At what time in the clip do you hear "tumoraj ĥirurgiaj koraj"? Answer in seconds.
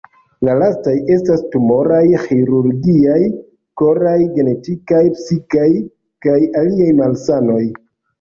1.55-4.13